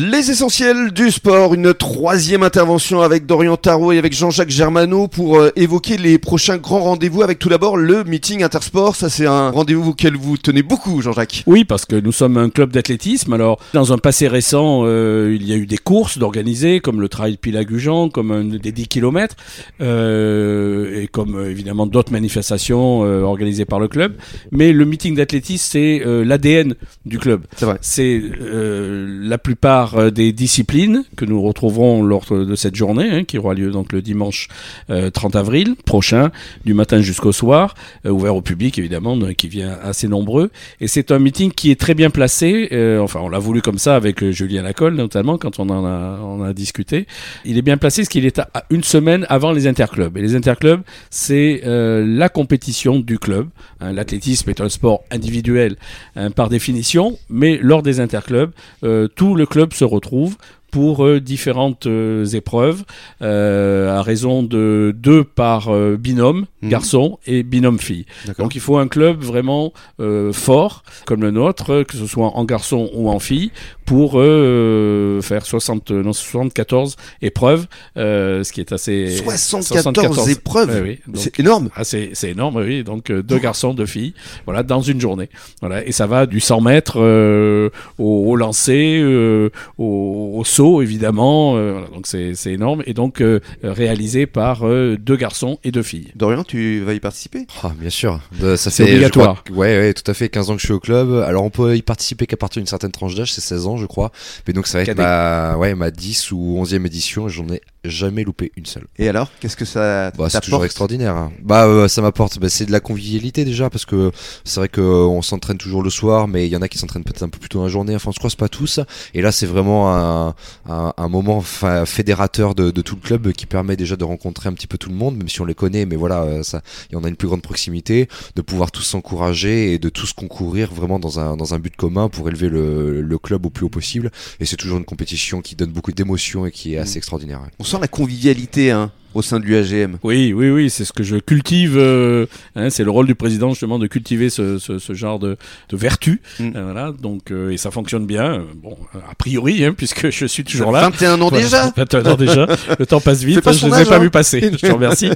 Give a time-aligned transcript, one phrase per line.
[0.00, 5.38] Les essentiels du sport, une troisième intervention avec Dorian Tarot et avec Jean-Jacques Germano pour
[5.38, 8.94] euh, évoquer les prochains grands rendez-vous avec tout d'abord le meeting Intersport.
[8.94, 11.42] Ça c'est un rendez-vous auquel vous tenez beaucoup Jean-Jacques.
[11.48, 13.32] Oui parce que nous sommes un club d'athlétisme.
[13.32, 17.08] Alors dans un passé récent euh, il y a eu des courses d'organiser comme le
[17.08, 19.34] trail Pilagujan, comme un, des 10 km
[19.80, 24.14] euh, et comme euh, évidemment d'autres manifestations organisées par le club.
[24.52, 27.42] Mais le meeting d'athlétisme c'est l'ADN du club.
[27.56, 27.78] C'est vrai.
[27.80, 33.38] C'est la plupart euh, des disciplines que nous retrouverons lors de cette journée, hein, qui
[33.38, 34.48] aura lieu donc le dimanche
[34.90, 36.30] euh, 30 avril prochain,
[36.64, 37.74] du matin jusqu'au soir,
[38.06, 40.50] euh, ouvert au public évidemment, qui vient assez nombreux.
[40.80, 42.68] Et c'est un meeting qui est très bien placé.
[42.72, 45.84] euh, enfin, on l'a voulu comme ça avec euh, Julien Lacolle notamment quand on en
[45.84, 47.06] a, on a discuté.
[47.44, 50.16] Il est bien placé parce qu'il est à une semaine avant les interclubs.
[50.16, 53.48] Et les interclubs, c'est euh, la compétition du club.
[53.80, 55.76] Hein, L'athlétisme est un sport individuel
[56.16, 58.50] hein, par définition, mais lors des interclubs,
[58.84, 60.36] euh, tout le club se retrouve
[60.70, 62.84] pour euh, différentes euh, épreuves
[63.22, 66.70] euh, à raison de deux par binôme Mhm.
[66.70, 68.04] garçon et binôme fille.
[68.38, 72.44] Donc il faut un club vraiment euh, fort comme le nôtre, que ce soit en
[72.44, 73.50] garçon ou en fille,
[73.84, 80.68] pour euh, faire 60, non, 74 épreuves, euh, ce qui est assez 74, épreuves.
[80.82, 81.12] Ouais, oui.
[81.14, 81.70] C'est énorme.
[81.74, 82.84] ah, c'est c'est énorme, oui.
[82.84, 84.14] Donc euh, deux garçons, deux filles,
[84.44, 85.28] voilà, dans une journée.
[85.60, 90.82] Voilà, et ça va du 100 mètres euh, au, au lancer, euh, au, au saut
[90.82, 91.52] évidemment.
[91.52, 96.08] voilà, donc c'est c'est énorme et donc euh, réalisé par deux garçons et deux filles.
[96.14, 97.46] Dorian, tu vas y participer?
[97.62, 98.20] Ah, bien sûr.
[98.40, 99.44] De- ça C'est fait, obligatoire.
[99.44, 100.28] crois ouais, ouais, tout à fait.
[100.28, 101.12] 15 ans que je suis au club.
[101.26, 103.86] Alors, on peut y participer qu'à partir d'une certaine tranche d'âge, c'est 16 ans, je
[103.86, 104.10] crois.
[104.46, 107.28] Mais donc, ça va être ma, ouais, ma 10 ou 11e édition.
[107.28, 108.86] et J'en ai jamais loupé une seule.
[108.98, 111.14] Et alors, qu'est-ce que ça Bah, c'est toujours extraordinaire.
[111.16, 111.32] hein.
[111.42, 112.38] Bah, euh, ça m'apporte.
[112.38, 114.10] Bah, c'est de la convivialité déjà, parce que
[114.44, 116.78] c'est vrai que euh, on s'entraîne toujours le soir, mais il y en a qui
[116.78, 117.94] s'entraînent peut-être un peu plus tôt dans la journée.
[117.94, 118.80] Enfin, je crois que c'est pas tous.
[119.14, 120.34] Et là, c'est vraiment un,
[120.68, 121.42] un, un moment
[121.84, 124.90] fédérateur de, de tout le club qui permet déjà de rencontrer un petit peu tout
[124.90, 127.28] le monde, même si on les connaît, mais voilà, ça, et on a une plus
[127.28, 131.58] grande proximité, de pouvoir tous s'encourager et de tous concourir vraiment dans un, dans un
[131.58, 134.10] but commun pour élever le, le club au plus haut possible.
[134.40, 137.40] Et c'est toujours une compétition qui donne beaucoup d'émotions et qui est assez extraordinaire.
[137.58, 139.96] On sent la convivialité hein, au sein de l'UAGM.
[140.02, 141.74] Oui, oui, oui, c'est ce que je cultive.
[141.76, 145.36] euh, hein, c'est le rôle du président justement de cultiver ce, ce, ce genre de,
[145.68, 146.20] de vertu.
[146.40, 146.50] Mm.
[146.56, 148.44] Euh, voilà, donc euh, et ça fonctionne bien.
[148.56, 150.82] Bon, a priori, hein, puisque je suis toujours là.
[150.82, 152.46] 21 ans déjà 21 ans déjà.
[152.78, 153.40] Le temps passe vite.
[153.40, 153.98] pas Je ne l'ai pas hein.
[153.98, 154.40] vu passer.
[154.52, 155.10] Je te remercie.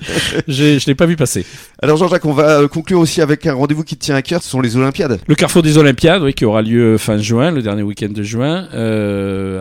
[0.48, 1.44] Je l'ai pas vu passer.
[1.82, 4.48] Alors Jean-Jacques, on va conclure aussi avec un rendez-vous qui te tient à cœur, ce
[4.50, 5.20] sont les Olympiades.
[5.26, 8.69] Le Carrefour des Olympiades, oui, qui aura lieu fin juin, le dernier week-end de juin,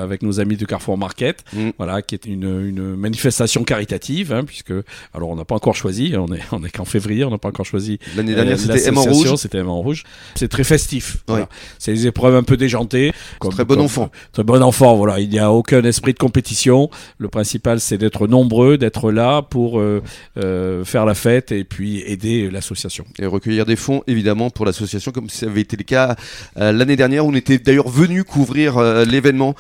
[0.02, 1.70] avec nos amis du Carrefour Market, Mm.
[1.78, 4.74] voilà, qui est une, une manifestation caritative, hein, puisque
[5.14, 7.50] alors on n'a pas encore choisi, on est on est qu'en février, on n'a pas
[7.50, 8.00] encore choisi.
[8.16, 9.36] L'année dernière, euh, c'était M en rouge.
[9.36, 10.04] C'était M en rouge.
[10.36, 11.18] C'est très festif.
[11.28, 11.48] Voilà.
[11.80, 13.12] C'est des épreuves un peu déjantées.
[13.40, 14.12] comme- Très bon comme- enfant.
[14.32, 15.20] Très bon enfant, voilà.
[15.20, 16.90] Il n'y a aucun esprit de compétition.
[17.18, 20.02] Le principal, c'est d'être nombreux, d'être là pour euh,
[20.38, 23.06] euh, faire la fête et puis aider l'association.
[23.20, 26.16] Et recueillir des fonds, évidemment, pour l'association, comme ça avait été le cas
[26.58, 27.26] euh, l'année dernière.
[27.26, 29.56] où On était d'ailleurs venu couvrir l'événement.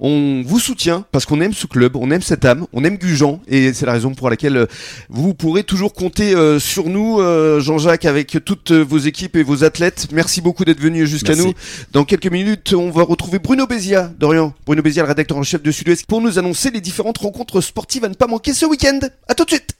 [0.00, 3.40] On vous soutient parce qu'on aime ce club, on aime cette âme, on aime Gujan,
[3.48, 4.66] et c'est la raison pour laquelle euh,
[5.08, 9.64] vous pourrez toujours compter euh, sur nous, euh, Jean-Jacques, avec toutes vos équipes et vos
[9.64, 10.08] athlètes.
[10.12, 11.52] Merci beaucoup d'être venu jusqu'à nous.
[11.92, 14.52] Dans quelques minutes, on va retrouver Bruno Bézia, Dorian.
[14.66, 18.04] Bruno Bézia, le rédacteur en chef de Sud-Ouest, pour nous annoncer les différentes rencontres sportives
[18.04, 18.98] à ne pas manquer ce week-end.
[19.28, 19.75] À tout de suite